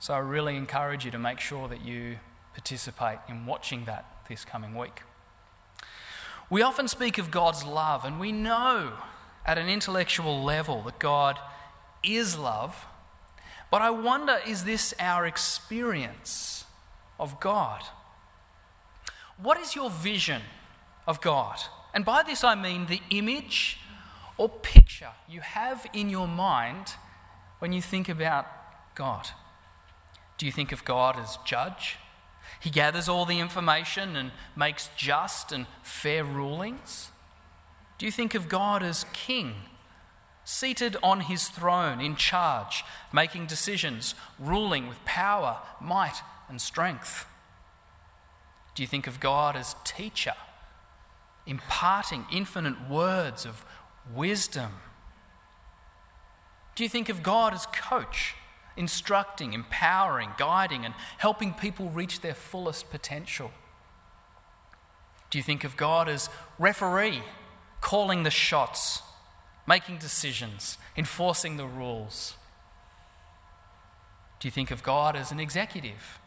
So 0.00 0.12
I 0.12 0.18
really 0.18 0.54
encourage 0.54 1.06
you 1.06 1.10
to 1.12 1.18
make 1.18 1.40
sure 1.40 1.66
that 1.66 1.82
you 1.82 2.18
participate 2.52 3.20
in 3.26 3.46
watching 3.46 3.86
that 3.86 4.04
this 4.28 4.44
coming 4.44 4.74
week. 4.74 5.00
We 6.48 6.62
often 6.62 6.86
speak 6.88 7.18
of 7.18 7.30
God's 7.30 7.64
love, 7.64 8.04
and 8.04 8.20
we 8.20 8.32
know 8.32 8.92
at 9.44 9.58
an 9.58 9.68
intellectual 9.68 10.42
level 10.42 10.82
that 10.82 10.98
God 10.98 11.38
is 12.02 12.38
love. 12.38 12.86
But 13.70 13.82
I 13.82 13.90
wonder 13.90 14.38
is 14.46 14.64
this 14.64 14.94
our 15.00 15.26
experience 15.26 16.64
of 17.18 17.40
God? 17.40 17.82
What 19.38 19.58
is 19.58 19.74
your 19.74 19.90
vision 19.90 20.42
of 21.06 21.20
God? 21.20 21.58
And 21.92 22.04
by 22.04 22.22
this 22.22 22.44
I 22.44 22.54
mean 22.54 22.86
the 22.86 23.00
image 23.10 23.78
or 24.36 24.48
picture 24.48 25.10
you 25.28 25.40
have 25.40 25.86
in 25.92 26.10
your 26.10 26.28
mind 26.28 26.94
when 27.58 27.72
you 27.72 27.82
think 27.82 28.08
about 28.08 28.46
God. 28.94 29.28
Do 30.38 30.46
you 30.46 30.52
think 30.52 30.72
of 30.72 30.84
God 30.84 31.18
as 31.18 31.38
judge? 31.44 31.96
He 32.60 32.70
gathers 32.70 33.08
all 33.08 33.24
the 33.24 33.38
information 33.38 34.16
and 34.16 34.32
makes 34.56 34.90
just 34.96 35.52
and 35.52 35.66
fair 35.82 36.24
rulings? 36.24 37.10
Do 37.98 38.06
you 38.06 38.12
think 38.12 38.34
of 38.34 38.48
God 38.48 38.82
as 38.82 39.06
king, 39.12 39.54
seated 40.44 40.96
on 41.02 41.20
his 41.20 41.48
throne, 41.48 42.00
in 42.00 42.16
charge, 42.16 42.84
making 43.12 43.46
decisions, 43.46 44.14
ruling 44.38 44.88
with 44.88 45.04
power, 45.04 45.60
might, 45.80 46.22
and 46.48 46.60
strength? 46.60 47.26
Do 48.74 48.82
you 48.82 48.86
think 48.86 49.06
of 49.06 49.20
God 49.20 49.56
as 49.56 49.74
teacher, 49.84 50.34
imparting 51.46 52.26
infinite 52.30 52.88
words 52.88 53.46
of 53.46 53.64
wisdom? 54.14 54.72
Do 56.74 56.82
you 56.82 56.88
think 56.90 57.08
of 57.08 57.22
God 57.22 57.54
as 57.54 57.64
coach, 57.66 58.34
instructing, 58.76 59.52
empowering, 59.52 60.30
guiding, 60.36 60.84
and 60.84 60.94
helping 61.18 61.54
people 61.54 61.88
reach 61.90 62.20
their 62.20 62.34
fullest 62.34 62.90
potential? 62.90 63.50
Do 65.30 65.38
you 65.38 65.42
think 65.42 65.64
of 65.64 65.76
God 65.76 66.08
as 66.08 66.28
referee, 66.58 67.22
calling 67.80 68.22
the 68.22 68.30
shots, 68.30 69.02
making 69.66 69.98
decisions, 69.98 70.78
enforcing 70.96 71.56
the 71.56 71.66
rules? 71.66 72.34
Do 74.38 74.48
you 74.48 74.52
think 74.52 74.70
of 74.70 74.82
God 74.82 75.16
as 75.16 75.32
an 75.32 75.40
executive, 75.40 76.18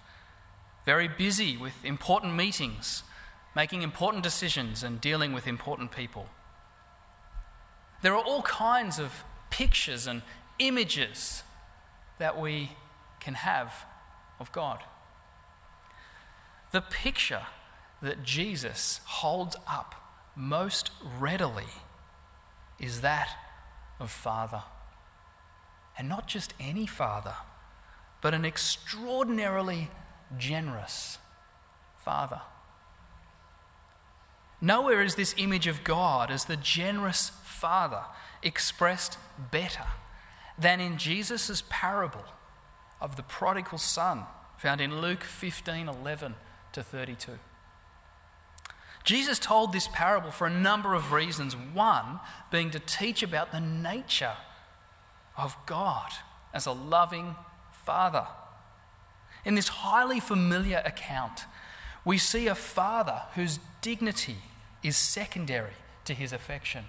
very 0.85 1.07
busy 1.07 1.55
with 1.55 1.73
important 1.85 2.33
meetings, 2.35 3.03
making 3.55 3.81
important 3.81 4.23
decisions, 4.23 4.83
and 4.83 4.99
dealing 4.99 5.33
with 5.33 5.47
important 5.47 5.91
people? 5.91 6.27
There 8.01 8.13
are 8.15 8.23
all 8.23 8.41
kinds 8.41 8.99
of 8.99 9.23
pictures 9.49 10.07
and 10.07 10.21
images 10.57 11.43
that 12.19 12.39
we 12.39 12.71
can 13.19 13.33
have 13.33 13.85
of 14.39 14.51
God. 14.51 14.83
The 16.71 16.81
picture 16.81 17.43
that 18.01 18.23
Jesus 18.23 19.01
holds 19.05 19.55
up 19.67 19.95
most 20.35 20.91
readily 21.19 21.65
is 22.79 23.01
that 23.01 23.29
of 23.99 24.11
Father. 24.11 24.63
And 25.97 26.07
not 26.07 26.27
just 26.27 26.53
any 26.59 26.85
Father, 26.85 27.35
but 28.21 28.33
an 28.33 28.45
extraordinarily 28.45 29.89
generous 30.37 31.17
Father. 31.97 32.41
Nowhere 34.61 35.01
is 35.01 35.15
this 35.15 35.33
image 35.37 35.67
of 35.67 35.83
God 35.83 36.31
as 36.31 36.45
the 36.45 36.57
generous 36.57 37.31
Father 37.43 38.03
expressed 38.43 39.17
better 39.51 39.85
than 40.59 40.79
in 40.79 40.97
Jesus' 40.97 41.63
parable 41.69 42.25
of 42.99 43.15
the 43.15 43.23
prodigal 43.23 43.77
son, 43.77 44.25
found 44.57 44.81
in 44.81 45.01
Luke 45.01 45.23
15 45.23 45.87
11 45.87 46.35
to 46.73 46.83
32. 46.83 47.39
Jesus 49.03 49.39
told 49.39 49.71
this 49.71 49.87
parable 49.87 50.31
for 50.31 50.45
a 50.45 50.51
number 50.51 50.93
of 50.93 51.11
reasons. 51.11 51.55
One 51.55 52.19
being 52.51 52.69
to 52.71 52.79
teach 52.79 53.23
about 53.23 53.51
the 53.51 53.61
nature 53.61 54.35
of 55.37 55.55
God 55.65 56.11
as 56.53 56.65
a 56.65 56.71
loving 56.71 57.35
father. 57.85 58.27
In 59.45 59.55
this 59.55 59.69
highly 59.69 60.19
familiar 60.19 60.81
account, 60.85 61.45
we 62.03 62.17
see 62.17 62.47
a 62.47 62.55
father 62.55 63.23
whose 63.35 63.59
dignity 63.81 64.37
is 64.83 64.97
secondary 64.97 65.73
to 66.05 66.13
his 66.13 66.33
affection, 66.33 66.85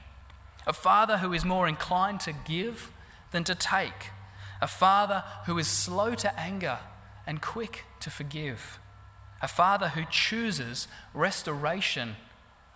a 0.67 0.73
father 0.73 1.19
who 1.19 1.33
is 1.33 1.45
more 1.45 1.69
inclined 1.69 2.21
to 2.21 2.33
give 2.33 2.91
than 3.31 3.45
to 3.45 3.55
take, 3.55 4.11
a 4.61 4.67
father 4.67 5.25
who 5.47 5.59
is 5.59 5.67
slow 5.67 6.15
to 6.15 6.39
anger 6.39 6.79
and 7.27 7.41
quick 7.41 7.85
to 8.01 8.11
forgive, 8.11 8.79
a 9.43 9.49
father 9.49 9.91
who 9.91 10.05
chooses 10.11 10.89
restoration 11.15 12.17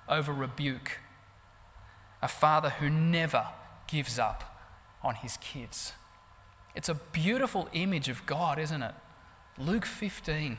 over 0.08 0.32
rebuke, 0.32 0.98
a 2.22 2.28
father 2.28 2.70
who 2.70 2.88
never 2.88 3.48
gives 3.86 4.18
up 4.18 4.58
on 5.02 5.16
his 5.16 5.36
kids. 5.38 5.92
It's 6.74 6.88
a 6.88 6.94
beautiful 6.94 7.68
image 7.72 8.08
of 8.08 8.24
God, 8.26 8.58
isn't 8.58 8.82
it? 8.82 8.94
Luke 9.58 9.84
15. 9.84 10.58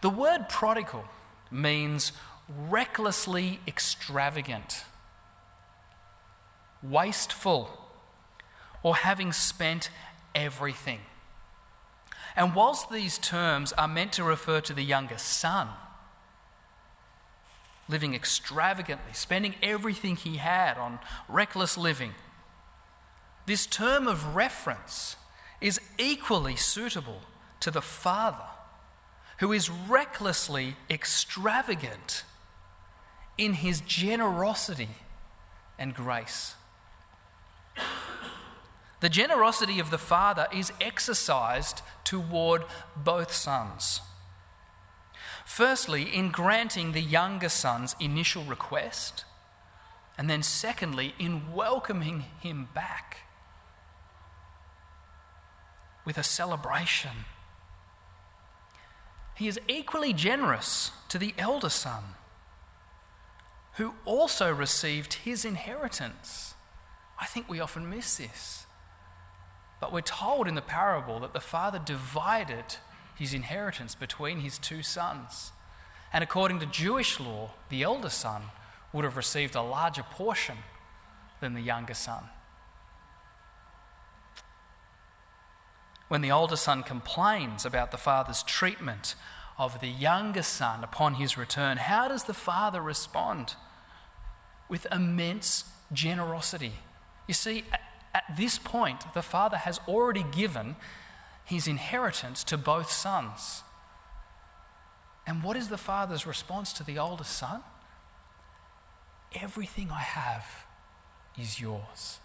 The 0.00 0.10
word 0.10 0.48
prodigal 0.48 1.04
means 1.50 2.12
recklessly 2.48 3.60
extravagant 3.66 4.84
wasteful, 6.90 7.70
or 8.82 8.96
having 8.96 9.32
spent 9.32 9.90
everything. 10.34 11.00
And 12.36 12.54
whilst 12.54 12.90
these 12.90 13.18
terms 13.18 13.72
are 13.72 13.88
meant 13.88 14.12
to 14.14 14.24
refer 14.24 14.60
to 14.60 14.74
the 14.74 14.82
younger 14.82 15.18
son, 15.18 15.68
living 17.88 18.14
extravagantly, 18.14 19.12
spending 19.14 19.54
everything 19.62 20.16
he 20.16 20.36
had 20.36 20.76
on 20.76 20.98
reckless 21.28 21.78
living, 21.78 22.14
this 23.46 23.64
term 23.64 24.06
of 24.06 24.34
reference 24.36 25.16
is 25.60 25.80
equally 25.98 26.56
suitable 26.56 27.22
to 27.60 27.70
the 27.70 27.82
father 27.82 28.44
who 29.38 29.52
is 29.52 29.70
recklessly 29.70 30.76
extravagant 30.90 32.24
in 33.38 33.54
his 33.54 33.80
generosity 33.80 34.88
and 35.78 35.94
grace. 35.94 36.54
The 39.00 39.08
generosity 39.08 39.78
of 39.78 39.90
the 39.90 39.98
Father 39.98 40.48
is 40.52 40.72
exercised 40.80 41.82
toward 42.04 42.64
both 42.96 43.32
sons. 43.32 44.00
Firstly, 45.44 46.02
in 46.02 46.30
granting 46.30 46.92
the 46.92 47.00
younger 47.00 47.48
son's 47.48 47.94
initial 48.00 48.42
request, 48.42 49.24
and 50.18 50.28
then 50.28 50.42
secondly, 50.42 51.14
in 51.18 51.52
welcoming 51.52 52.24
him 52.40 52.68
back 52.74 53.18
with 56.04 56.18
a 56.18 56.22
celebration. 56.24 57.26
He 59.36 59.46
is 59.46 59.60
equally 59.68 60.12
generous 60.12 60.90
to 61.10 61.18
the 61.18 61.34
elder 61.38 61.68
son, 61.68 62.02
who 63.74 63.94
also 64.04 64.52
received 64.52 65.14
his 65.14 65.44
inheritance. 65.44 66.55
I 67.18 67.26
think 67.26 67.48
we 67.48 67.60
often 67.60 67.88
miss 67.88 68.16
this. 68.16 68.66
But 69.80 69.92
we're 69.92 70.00
told 70.00 70.48
in 70.48 70.54
the 70.54 70.62
parable 70.62 71.20
that 71.20 71.32
the 71.32 71.40
father 71.40 71.78
divided 71.78 72.76
his 73.16 73.34
inheritance 73.34 73.94
between 73.94 74.40
his 74.40 74.58
two 74.58 74.82
sons. 74.82 75.52
And 76.12 76.22
according 76.22 76.60
to 76.60 76.66
Jewish 76.66 77.18
law, 77.18 77.50
the 77.68 77.82
elder 77.82 78.10
son 78.10 78.42
would 78.92 79.04
have 79.04 79.16
received 79.16 79.54
a 79.54 79.62
larger 79.62 80.02
portion 80.02 80.58
than 81.40 81.54
the 81.54 81.60
younger 81.60 81.94
son. 81.94 82.24
When 86.08 86.20
the 86.20 86.30
older 86.30 86.56
son 86.56 86.82
complains 86.82 87.66
about 87.66 87.90
the 87.90 87.96
father's 87.96 88.42
treatment 88.42 89.14
of 89.58 89.80
the 89.80 89.88
younger 89.88 90.42
son 90.42 90.84
upon 90.84 91.14
his 91.14 91.36
return, 91.36 91.78
how 91.78 92.08
does 92.08 92.24
the 92.24 92.34
father 92.34 92.80
respond? 92.80 93.54
With 94.68 94.86
immense 94.92 95.64
generosity. 95.92 96.74
You 97.26 97.34
see, 97.34 97.64
at, 97.72 97.80
this 98.36 98.58
point, 98.58 99.12
the 99.14 99.22
father 99.22 99.58
has 99.58 99.78
already 99.86 100.24
given 100.32 100.76
his 101.44 101.68
inheritance 101.68 102.42
to 102.44 102.56
both 102.56 102.90
sons. 102.90 103.62
And 105.26 105.42
what 105.42 105.56
is 105.56 105.68
the 105.68 105.76
father's 105.76 106.26
response 106.26 106.72
to 106.74 106.84
the 106.84 106.98
oldest 106.98 107.36
son? 107.36 107.62
Everything 109.34 109.90
I 109.90 110.00
have 110.00 110.66
is 111.38 111.60
yours. 111.60 112.20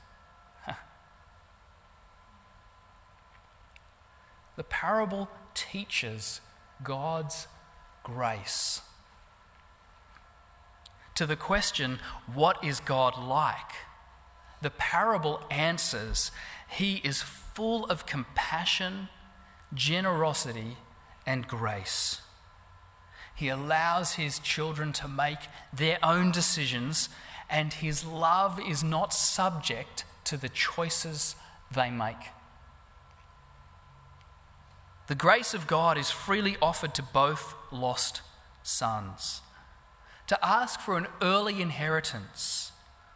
the 4.56 4.64
parable 4.64 5.30
teaches 5.54 6.42
God's 6.84 7.48
grace. 8.04 8.82
To 11.16 11.26
the 11.26 11.36
question, 11.36 12.00
what 12.34 12.64
is 12.64 12.80
God 12.80 13.22
like? 13.22 13.74
The 14.62 14.69
parable 14.69 15.41
answers, 15.50 16.32
He 16.69 17.02
is 17.04 17.21
full 17.21 17.86
of 17.86 18.06
compassion, 18.06 19.10
generosity, 19.74 20.78
and 21.26 21.47
grace. 21.47 22.21
He 23.36 23.47
allows 23.47 24.13
His 24.13 24.39
children 24.39 24.93
to 24.93 25.08
make 25.08 25.39
their 25.74 25.97
own 26.04 26.32
decisions, 26.32 27.10
and 27.50 27.74
His 27.74 28.06
love 28.06 28.60
is 28.60 28.84
not 28.84 29.13
subject 29.13 30.06
to 30.26 30.38
the 30.38 30.50
choices 30.50 31.36
they 31.74 31.89
make. 31.89 32.30
The 35.08 35.15
grace 35.15 35.54
of 35.54 35.67
God 35.67 35.97
is 35.97 36.12
freely 36.12 36.56
offered 36.62 36.93
to 36.95 37.04
both 37.04 37.56
lost 37.71 38.21
sons. 38.63 39.41
To 40.28 40.45
ask 40.45 40.80
for 40.80 40.97
an 40.97 41.08
early 41.21 41.62
inheritance 41.62 42.70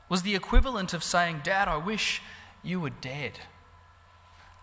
was 0.09 0.21
the 0.21 0.35
equivalent 0.35 0.93
of 0.93 1.03
saying, 1.03 1.41
Dad, 1.43 1.67
I 1.67 1.77
wish 1.77 2.21
you 2.63 2.79
were 2.79 2.89
dead. 2.89 3.39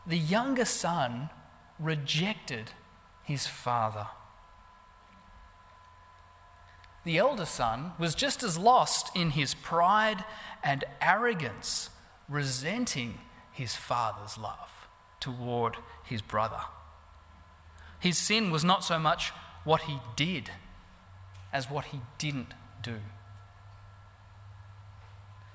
The 0.06 0.18
younger 0.18 0.64
son 0.64 1.30
rejected 1.78 2.70
his 3.22 3.46
father. 3.46 4.08
The 7.04 7.18
elder 7.18 7.46
son 7.46 7.92
was 7.98 8.14
just 8.14 8.42
as 8.42 8.56
lost 8.56 9.14
in 9.16 9.30
his 9.30 9.54
pride 9.54 10.24
and 10.62 10.84
arrogance, 11.00 11.90
resenting 12.28 13.18
his 13.50 13.74
father's 13.74 14.38
love 14.38 14.88
toward 15.18 15.76
his 16.04 16.22
brother. 16.22 16.60
His 17.98 18.18
sin 18.18 18.50
was 18.50 18.64
not 18.64 18.84
so 18.84 18.98
much 18.98 19.30
what 19.64 19.82
he 19.82 19.98
did 20.16 20.50
as 21.52 21.70
what 21.70 21.86
he 21.86 22.00
didn't 22.18 22.54
do. 22.82 22.96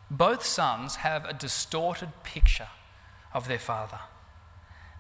Both 0.10 0.46
sons 0.46 0.98
have 0.98 1.26
a 1.26 1.34
distorted 1.34 2.10
picture 2.24 2.70
of 3.34 3.48
their 3.48 3.60
father. 3.60 4.00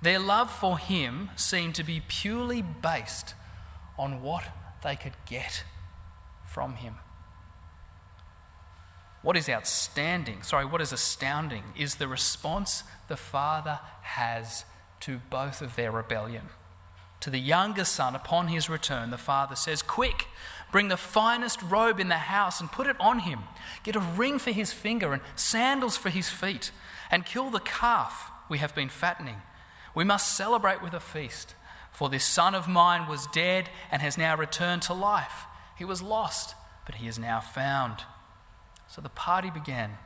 Their 0.01 0.19
love 0.19 0.51
for 0.51 0.77
him 0.77 1.31
seemed 1.35 1.75
to 1.75 1.83
be 1.83 2.01
purely 2.07 2.61
based 2.61 3.33
on 3.97 4.21
what 4.21 4.43
they 4.83 4.95
could 4.95 5.15
get 5.25 5.63
from 6.45 6.75
him. 6.75 6.95
What 9.21 9.35
is 9.35 9.49
outstanding, 9.49 10.43
sorry, 10.43 10.65
what 10.65 10.81
is 10.81 10.93
astounding 10.93 11.63
is 11.75 11.95
the 11.95 12.07
response 12.07 12.83
the 13.07 13.17
father 13.17 13.79
has 14.01 14.65
to 15.01 15.19
both 15.29 15.61
of 15.61 15.75
their 15.75 15.91
rebellion. 15.91 16.49
To 17.21 17.29
the 17.29 17.39
younger 17.39 17.83
son, 17.83 18.15
upon 18.15 18.47
his 18.47 18.69
return, 18.69 19.09
the 19.09 19.17
father 19.17 19.55
says, 19.55 19.81
Quick, 19.81 20.27
bring 20.71 20.87
the 20.87 20.97
finest 20.97 21.61
robe 21.61 21.99
in 21.99 22.09
the 22.09 22.15
house 22.15 22.59
and 22.59 22.71
put 22.71 22.87
it 22.87 22.99
on 22.99 23.19
him. 23.19 23.39
Get 23.83 23.95
a 23.95 23.99
ring 23.99 24.39
for 24.39 24.51
his 24.51 24.73
finger 24.73 25.13
and 25.13 25.21
sandals 25.35 25.97
for 25.97 26.09
his 26.09 26.29
feet, 26.29 26.71
and 27.09 27.25
kill 27.25 27.49
the 27.49 27.59
calf 27.59 28.31
we 28.49 28.57
have 28.57 28.75
been 28.75 28.89
fattening. 28.89 29.41
We 29.95 30.03
must 30.03 30.35
celebrate 30.35 30.81
with 30.81 30.93
a 30.93 30.99
feast, 30.99 31.55
for 31.91 32.09
this 32.09 32.25
son 32.25 32.53
of 32.53 32.67
mine 32.67 33.07
was 33.07 33.27
dead 33.27 33.69
and 33.91 34.01
has 34.01 34.17
now 34.17 34.35
returned 34.35 34.83
to 34.83 34.93
life. 34.93 35.45
He 35.77 35.85
was 35.85 36.01
lost, 36.01 36.55
but 36.85 36.95
he 36.95 37.07
is 37.07 37.17
now 37.17 37.39
found. 37.39 38.03
So 38.87 39.01
the 39.01 39.09
party 39.09 39.49
began. 39.49 39.97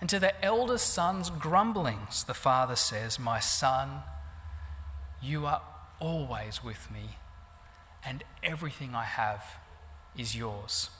And 0.00 0.10
to 0.10 0.18
the 0.18 0.44
eldest 0.44 0.92
son's 0.92 1.30
grumblings, 1.30 2.24
the 2.24 2.34
father 2.34 2.76
says, 2.76 3.18
My 3.18 3.40
son, 3.40 4.02
you 5.22 5.46
are 5.46 5.62
always 6.00 6.62
with 6.62 6.90
me, 6.90 7.16
and 8.06 8.24
everything 8.42 8.94
I 8.94 9.04
have 9.04 9.42
is 10.16 10.36
yours. 10.36 10.90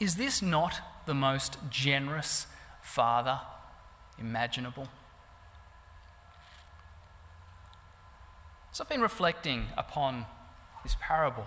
Is 0.00 0.16
this 0.16 0.42
not 0.42 0.80
the 1.06 1.14
most 1.14 1.58
generous 1.70 2.46
father 2.82 3.40
imaginable? 4.18 4.88
So 8.72 8.84
I've 8.84 8.88
been 8.88 9.00
reflecting 9.00 9.66
upon 9.76 10.26
this 10.82 10.96
parable. 11.00 11.46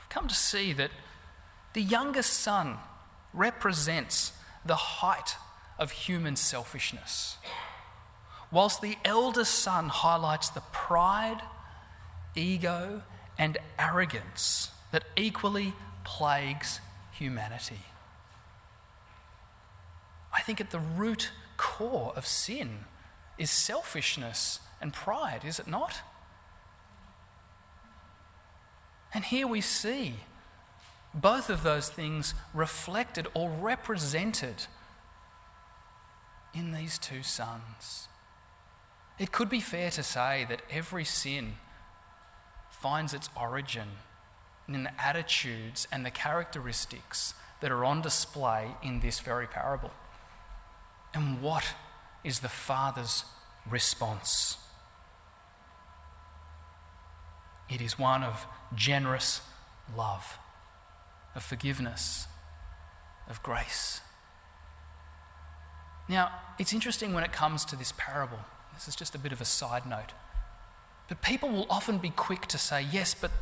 I've 0.00 0.08
come 0.08 0.28
to 0.28 0.34
see 0.34 0.72
that 0.74 0.90
the 1.74 1.82
youngest 1.82 2.32
son 2.32 2.78
represents 3.32 4.32
the 4.64 4.76
height 4.76 5.36
of 5.78 5.90
human 5.90 6.36
selfishness 6.36 7.36
whilst 8.50 8.82
the 8.82 8.96
eldest 9.04 9.54
son 9.54 9.88
highlights 9.88 10.50
the 10.50 10.62
pride, 10.72 11.40
ego, 12.34 13.02
and 13.40 13.56
arrogance 13.78 14.70
that 14.92 15.02
equally 15.16 15.72
plagues 16.04 16.78
humanity. 17.10 17.80
I 20.30 20.42
think 20.42 20.60
at 20.60 20.70
the 20.70 20.78
root 20.78 21.30
core 21.56 22.12
of 22.14 22.26
sin 22.26 22.80
is 23.38 23.50
selfishness 23.50 24.60
and 24.78 24.92
pride, 24.92 25.40
is 25.46 25.58
it 25.58 25.66
not? 25.66 26.02
And 29.14 29.24
here 29.24 29.46
we 29.46 29.62
see 29.62 30.16
both 31.14 31.48
of 31.48 31.62
those 31.62 31.88
things 31.88 32.34
reflected 32.52 33.26
or 33.32 33.48
represented 33.48 34.66
in 36.52 36.72
these 36.72 36.98
two 36.98 37.22
sons. 37.22 38.06
It 39.18 39.32
could 39.32 39.48
be 39.48 39.60
fair 39.60 39.90
to 39.92 40.02
say 40.02 40.44
that 40.50 40.60
every 40.70 41.06
sin 41.06 41.54
finds 42.80 43.14
its 43.14 43.28
origin 43.38 43.88
in 44.68 44.84
the 44.84 45.02
attitudes 45.02 45.86
and 45.90 46.04
the 46.04 46.10
characteristics 46.10 47.34
that 47.60 47.70
are 47.70 47.84
on 47.84 48.00
display 48.00 48.68
in 48.82 49.00
this 49.00 49.20
very 49.20 49.46
parable. 49.46 49.90
And 51.12 51.42
what 51.42 51.74
is 52.24 52.40
the 52.40 52.48
Father's 52.48 53.24
response? 53.68 54.56
It 57.68 57.80
is 57.80 57.98
one 57.98 58.22
of 58.22 58.46
generous 58.74 59.42
love, 59.96 60.38
of 61.34 61.42
forgiveness, 61.42 62.26
of 63.28 63.42
grace. 63.42 64.00
Now, 66.08 66.32
it's 66.58 66.72
interesting 66.72 67.12
when 67.12 67.24
it 67.24 67.32
comes 67.32 67.64
to 67.66 67.76
this 67.76 67.92
parable 67.96 68.40
this 68.80 68.88
is 68.88 68.96
just 68.96 69.14
a 69.14 69.18
bit 69.18 69.30
of 69.30 69.42
a 69.42 69.44
side 69.44 69.84
note. 69.84 70.12
But 71.10 71.22
people 71.22 71.48
will 71.48 71.66
often 71.68 71.98
be 71.98 72.10
quick 72.10 72.46
to 72.46 72.56
say, 72.56 72.80
yes, 72.80 73.14
but 73.20 73.32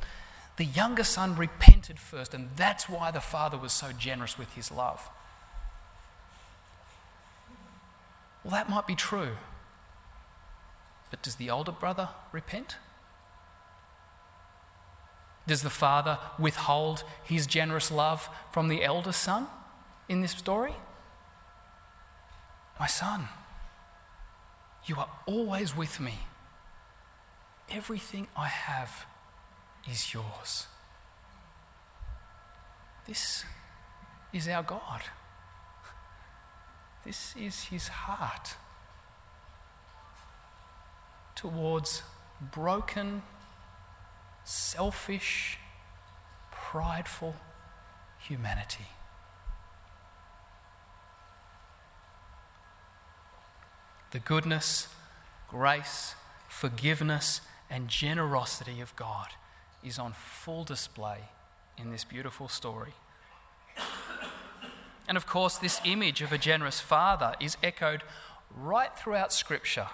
the 0.57 0.65
younger 0.65 1.05
son 1.05 1.37
repented 1.37 1.99
first, 1.99 2.33
and 2.33 2.49
that's 2.57 2.89
why 2.89 3.11
the 3.11 3.21
father 3.21 3.59
was 3.59 3.75
so 3.75 3.93
generous 3.93 4.39
with 4.39 4.55
his 4.55 4.73
love. 4.73 5.11
Well, 8.43 8.53
that 8.53 8.71
might 8.71 8.87
be 8.87 8.95
true. 8.95 9.37
But 11.11 11.21
does 11.21 11.35
the 11.35 11.51
older 11.51 11.71
brother 11.71 12.09
repent? 12.33 12.77
Does 15.47 15.61
the 15.61 15.69
father 15.69 16.19
withhold 16.39 17.05
his 17.23 17.47
generous 17.47 17.91
love 17.91 18.31
from 18.51 18.69
the 18.69 18.83
elder 18.83 19.13
son 19.13 19.47
in 20.09 20.23
this 20.23 20.33
story? 20.33 20.75
My 22.81 22.87
son, 22.87 23.29
you 24.87 24.97
are 24.97 25.11
always 25.27 25.77
with 25.77 26.01
me. 26.01 26.15
Everything 27.71 28.27
I 28.37 28.47
have 28.47 29.07
is 29.91 30.15
yours. 30.15 30.67
This 33.07 33.45
is 34.33 34.49
our 34.49 34.63
God. 34.63 35.03
This 37.05 37.35
is 37.37 37.65
his 37.65 37.89
heart 37.89 38.55
towards 41.35 42.03
broken, 42.53 43.23
selfish, 44.45 45.59
prideful 46.51 47.37
humanity. 48.19 48.87
The 54.11 54.19
goodness, 54.19 54.89
grace, 55.49 56.15
forgiveness, 56.49 57.41
and 57.71 57.89
generosity 57.89 58.81
of 58.81 58.95
God 58.97 59.29
is 59.85 59.99
on 59.99 60.13
full 60.13 60.65
display 60.65 61.19
in 61.77 61.91
this 61.91 62.05
beautiful 62.05 62.49
story. 62.49 62.95
And 65.07 65.17
of 65.17 65.27
course, 65.27 65.57
this 65.57 65.81
image 65.85 66.21
of 66.21 66.33
a 66.33 66.39
generous 66.39 66.81
father 66.81 67.35
is 67.41 67.57
echoed 67.63 68.03
right 68.55 68.95
throughout 68.95 69.33
Scripture. 69.33 69.89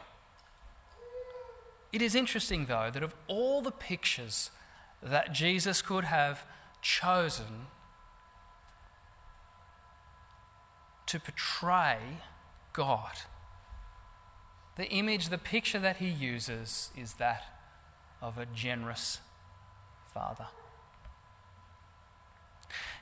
It 1.92 2.02
is 2.02 2.16
interesting, 2.16 2.66
though, 2.66 2.90
that 2.92 3.04
of 3.04 3.14
all 3.28 3.62
the 3.62 3.70
pictures 3.70 4.50
that 5.00 5.32
Jesus 5.32 5.82
could 5.82 6.04
have 6.04 6.44
chosen 6.82 7.66
to 11.06 11.20
portray 11.20 11.98
God, 12.72 13.12
the 14.76 14.88
image, 14.88 15.28
the 15.28 15.38
picture 15.38 15.78
that 15.78 15.98
he 15.98 16.08
uses 16.08 16.90
is 16.96 17.14
that 17.14 17.53
of 18.24 18.38
a 18.38 18.46
generous 18.46 19.20
father. 20.14 20.46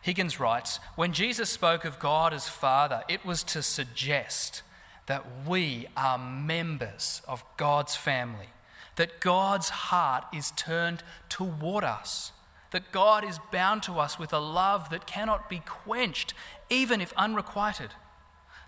Higgins 0.02 0.40
writes 0.40 0.80
When 0.96 1.12
Jesus 1.12 1.48
spoke 1.48 1.84
of 1.84 2.00
God 2.00 2.34
as 2.34 2.48
Father, 2.48 3.04
it 3.08 3.24
was 3.24 3.44
to 3.44 3.62
suggest 3.62 4.62
that 5.06 5.24
we 5.46 5.86
are 5.96 6.18
members 6.18 7.22
of 7.28 7.44
God's 7.56 7.94
family, 7.94 8.48
that 8.96 9.20
God's 9.20 9.68
heart 9.68 10.24
is 10.34 10.50
turned 10.56 11.04
toward 11.28 11.84
us, 11.84 12.32
that 12.72 12.90
God 12.90 13.24
is 13.24 13.38
bound 13.52 13.84
to 13.84 14.00
us 14.00 14.18
with 14.18 14.32
a 14.32 14.40
love 14.40 14.90
that 14.90 15.06
cannot 15.06 15.48
be 15.48 15.62
quenched, 15.64 16.34
even 16.68 17.00
if 17.00 17.12
unrequited, 17.16 17.90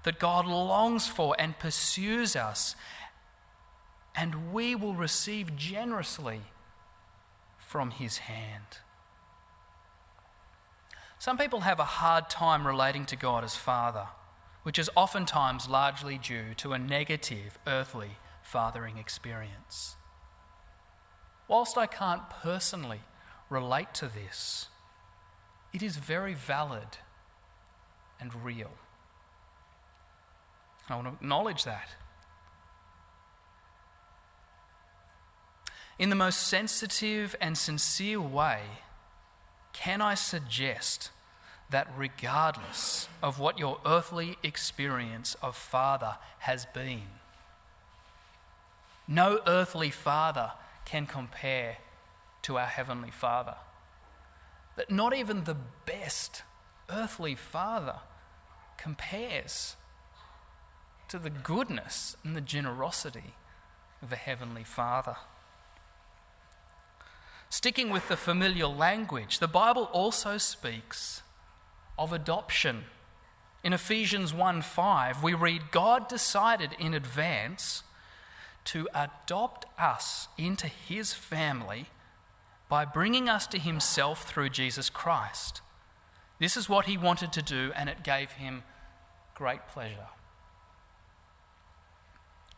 that 0.04 0.20
God 0.20 0.46
longs 0.46 1.08
for 1.08 1.34
and 1.36 1.58
pursues 1.58 2.36
us, 2.36 2.76
and 4.16 4.52
we 4.52 4.74
will 4.74 4.94
receive 4.94 5.56
generously 5.56 6.42
from 7.58 7.90
His 7.90 8.18
hand. 8.18 8.78
Some 11.18 11.38
people 11.38 11.60
have 11.60 11.80
a 11.80 11.84
hard 11.84 12.28
time 12.28 12.66
relating 12.66 13.06
to 13.06 13.16
God 13.16 13.44
as 13.44 13.56
Father, 13.56 14.08
which 14.62 14.78
is 14.78 14.90
oftentimes 14.94 15.68
largely 15.68 16.18
due 16.18 16.54
to 16.58 16.72
a 16.72 16.78
negative 16.78 17.58
earthly 17.66 18.18
fathering 18.42 18.98
experience. 18.98 19.96
Whilst 21.48 21.76
I 21.76 21.86
can't 21.86 22.28
personally 22.30 23.00
relate 23.48 23.94
to 23.94 24.06
this, 24.06 24.68
it 25.72 25.82
is 25.82 25.96
very 25.96 26.34
valid 26.34 26.98
and 28.20 28.44
real. 28.44 28.70
I 30.88 30.96
want 30.96 31.08
to 31.08 31.14
acknowledge 31.14 31.64
that. 31.64 31.88
In 35.98 36.10
the 36.10 36.16
most 36.16 36.46
sensitive 36.46 37.36
and 37.40 37.56
sincere 37.56 38.20
way, 38.20 38.62
can 39.72 40.00
I 40.00 40.14
suggest 40.14 41.10
that 41.70 41.88
regardless 41.96 43.08
of 43.22 43.38
what 43.38 43.58
your 43.58 43.78
earthly 43.86 44.36
experience 44.42 45.34
of 45.42 45.56
Father 45.56 46.16
has 46.40 46.66
been, 46.66 47.08
no 49.06 49.40
earthly 49.46 49.90
Father 49.90 50.52
can 50.84 51.06
compare 51.06 51.78
to 52.42 52.58
our 52.58 52.66
Heavenly 52.66 53.10
Father. 53.10 53.56
That 54.76 54.90
not 54.90 55.14
even 55.14 55.44
the 55.44 55.56
best 55.86 56.42
earthly 56.90 57.34
Father 57.34 57.96
compares 58.76 59.76
to 61.08 61.18
the 61.18 61.30
goodness 61.30 62.16
and 62.24 62.34
the 62.34 62.40
generosity 62.40 63.34
of 64.02 64.12
a 64.12 64.16
Heavenly 64.16 64.64
Father. 64.64 65.16
Sticking 67.56 67.90
with 67.90 68.08
the 68.08 68.16
familial 68.16 68.74
language, 68.74 69.38
the 69.38 69.46
Bible 69.46 69.84
also 69.92 70.38
speaks 70.38 71.22
of 71.96 72.12
adoption. 72.12 72.86
In 73.62 73.72
Ephesians 73.72 74.34
1 74.34 74.60
5, 74.60 75.22
we 75.22 75.34
read, 75.34 75.70
God 75.70 76.08
decided 76.08 76.74
in 76.80 76.94
advance 76.94 77.84
to 78.64 78.88
adopt 78.92 79.66
us 79.78 80.26
into 80.36 80.66
his 80.66 81.12
family 81.12 81.86
by 82.68 82.84
bringing 82.84 83.28
us 83.28 83.46
to 83.46 83.58
himself 83.60 84.24
through 84.24 84.48
Jesus 84.48 84.90
Christ. 84.90 85.60
This 86.40 86.56
is 86.56 86.68
what 86.68 86.86
he 86.86 86.98
wanted 86.98 87.32
to 87.34 87.40
do, 87.40 87.70
and 87.76 87.88
it 87.88 88.02
gave 88.02 88.32
him 88.32 88.64
great 89.36 89.68
pleasure. 89.68 90.08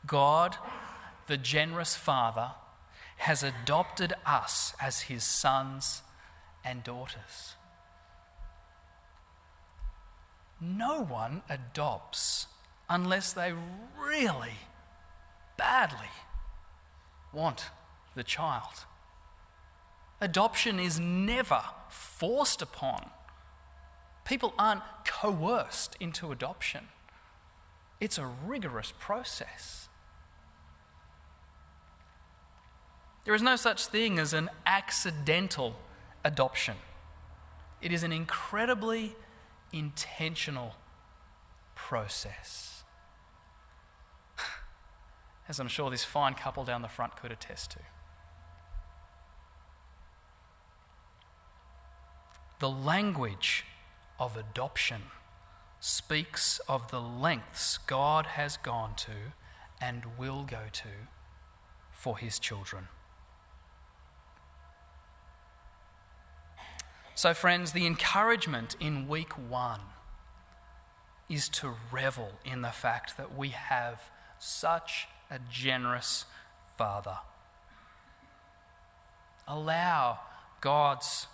God, 0.06 0.56
the 1.26 1.36
generous 1.36 1.94
Father, 1.94 2.52
has 3.16 3.42
adopted 3.42 4.12
us 4.24 4.74
as 4.80 5.02
his 5.02 5.24
sons 5.24 6.02
and 6.64 6.84
daughters. 6.84 7.56
No 10.60 11.00
one 11.00 11.42
adopts 11.48 12.46
unless 12.88 13.32
they 13.32 13.52
really, 13.98 14.54
badly 15.56 16.10
want 17.32 17.70
the 18.14 18.24
child. 18.24 18.86
Adoption 20.20 20.80
is 20.80 20.98
never 20.98 21.62
forced 21.88 22.62
upon. 22.62 23.10
People 24.24 24.54
aren't 24.58 24.82
coerced 25.04 25.96
into 26.00 26.32
adoption. 26.32 26.88
It's 28.00 28.18
a 28.18 28.26
rigorous 28.26 28.92
process. 28.98 29.85
There 33.26 33.34
is 33.34 33.42
no 33.42 33.56
such 33.56 33.86
thing 33.86 34.20
as 34.20 34.32
an 34.32 34.50
accidental 34.64 35.74
adoption, 36.24 36.76
it 37.82 37.92
is 37.92 38.04
an 38.04 38.12
incredibly 38.12 39.16
intentional 39.72 40.76
process. 41.74 42.84
As 45.48 45.58
I'm 45.58 45.66
sure 45.66 45.90
this 45.90 46.04
fine 46.04 46.34
couple 46.34 46.64
down 46.64 46.82
the 46.82 46.88
front 46.88 47.16
could 47.16 47.32
attest 47.32 47.72
to. 47.72 47.80
The 52.60 52.70
language 52.70 53.64
of 54.20 54.36
adoption 54.36 55.02
speaks 55.80 56.60
of 56.68 56.92
the 56.92 57.00
lengths 57.00 57.76
God 57.76 58.26
has 58.26 58.56
gone 58.56 58.94
to 58.98 59.32
and 59.80 60.04
will 60.16 60.44
go 60.44 60.62
to 60.72 60.88
for 61.90 62.18
his 62.18 62.38
children. 62.38 62.86
So, 67.16 67.32
friends, 67.32 67.72
the 67.72 67.86
encouragement 67.86 68.76
in 68.78 69.08
week 69.08 69.32
one 69.38 69.80
is 71.30 71.48
to 71.48 71.72
revel 71.90 72.32
in 72.44 72.60
the 72.60 72.68
fact 72.68 73.16
that 73.16 73.34
we 73.34 73.48
have 73.48 74.10
such 74.38 75.08
a 75.30 75.38
generous 75.50 76.26
Father. 76.76 77.16
Allow 79.48 80.18
God's 80.60 81.26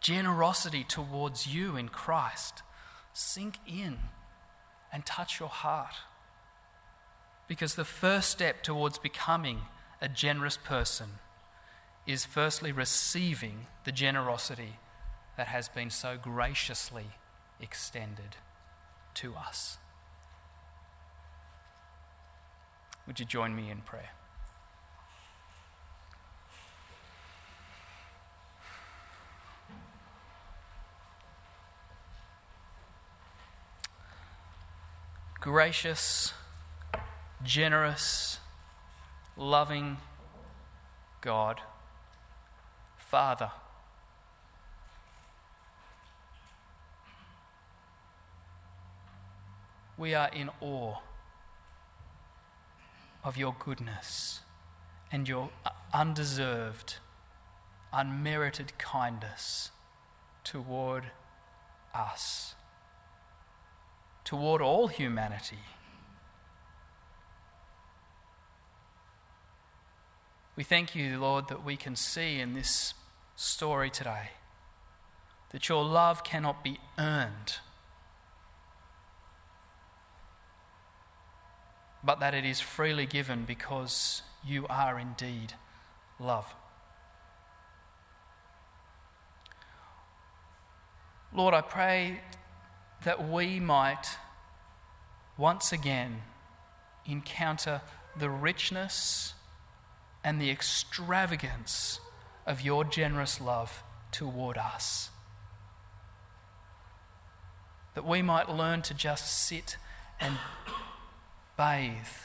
generosity 0.00 0.84
towards 0.84 1.46
you 1.46 1.76
in 1.76 1.90
Christ 1.90 2.62
sink 3.12 3.56
in 3.66 3.98
and 4.90 5.04
touch 5.04 5.38
your 5.38 5.50
heart. 5.50 5.96
Because 7.46 7.74
the 7.74 7.84
first 7.84 8.30
step 8.30 8.62
towards 8.62 8.98
becoming 8.98 9.60
a 10.00 10.08
generous 10.08 10.56
person 10.56 11.18
is 12.06 12.24
firstly 12.24 12.72
receiving 12.72 13.66
the 13.84 13.92
generosity 13.92 14.78
that 15.40 15.46
has 15.46 15.70
been 15.70 15.88
so 15.88 16.18
graciously 16.20 17.06
extended 17.62 18.36
to 19.14 19.34
us. 19.34 19.78
Would 23.06 23.18
you 23.18 23.24
join 23.24 23.56
me 23.56 23.70
in 23.70 23.78
prayer? 23.78 24.10
Gracious, 35.40 36.34
generous, 37.42 38.40
loving 39.38 39.96
God, 41.22 41.62
Father. 42.98 43.52
We 50.00 50.14
are 50.14 50.30
in 50.32 50.48
awe 50.62 50.94
of 53.22 53.36
your 53.36 53.54
goodness 53.58 54.40
and 55.12 55.28
your 55.28 55.50
uh, 55.66 55.68
undeserved, 55.92 56.96
unmerited 57.92 58.78
kindness 58.78 59.70
toward 60.42 61.04
us, 61.94 62.54
toward 64.24 64.62
all 64.62 64.88
humanity. 64.88 65.58
We 70.56 70.64
thank 70.64 70.94
you, 70.94 71.20
Lord, 71.20 71.48
that 71.48 71.62
we 71.62 71.76
can 71.76 71.94
see 71.94 72.40
in 72.40 72.54
this 72.54 72.94
story 73.36 73.90
today 73.90 74.30
that 75.50 75.68
your 75.68 75.84
love 75.84 76.24
cannot 76.24 76.64
be 76.64 76.78
earned, 76.98 77.58
but 82.02 82.20
that 82.20 82.34
it 82.34 82.44
is 82.44 82.60
freely 82.60 83.06
given 83.06 83.44
because 83.44 84.22
you 84.44 84.66
are 84.68 84.98
indeed 84.98 85.54
love. 86.18 86.54
Lord, 91.32 91.54
I 91.54 91.60
pray 91.60 92.20
that 93.04 93.28
we 93.28 93.60
might 93.60 94.06
once 95.36 95.72
again 95.72 96.22
encounter 97.06 97.80
the 98.18 98.28
richness 98.28 99.34
and 100.24 100.40
the 100.40 100.50
extravagance 100.50 102.00
of 102.46 102.60
your 102.60 102.84
generous 102.84 103.40
love 103.40 103.82
toward 104.10 104.58
us. 104.58 105.10
That 107.94 108.04
we 108.04 108.22
might 108.22 108.50
learn 108.50 108.82
to 108.82 108.94
just 108.94 109.46
sit 109.46 109.76
and 110.20 110.36
bathe 111.60 112.16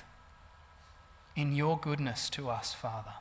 in 1.35 1.53
your 1.53 1.77
goodness 1.77 2.29
to 2.29 2.49
us, 2.49 2.73
Father. 2.73 3.15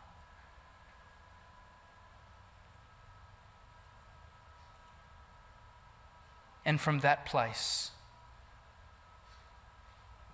And 6.65 6.81
from 6.81 7.01
that 7.01 7.27
place, 7.27 7.91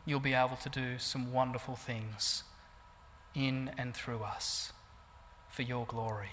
you'll 0.05 0.21
be 0.21 0.35
able 0.35 0.57
to 0.57 0.69
do 0.69 0.99
some 0.99 1.33
wonderful 1.33 1.77
things 1.77 2.45
in 3.35 3.71
and 3.79 3.95
through 3.95 4.21
us 4.23 4.75
for 5.49 5.63
your 5.63 5.87
glory. 5.87 6.33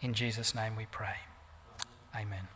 In 0.00 0.14
Jesus' 0.14 0.54
name 0.54 0.76
we 0.76 0.86
pray. 0.86 1.16
Amen. 2.14 2.46